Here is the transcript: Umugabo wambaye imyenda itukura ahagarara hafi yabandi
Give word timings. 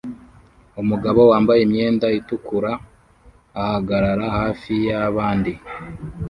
Umugabo 0.81 1.21
wambaye 1.31 1.59
imyenda 1.63 2.07
itukura 2.19 2.71
ahagarara 3.61 4.25
hafi 4.37 4.73
yabandi 4.87 5.53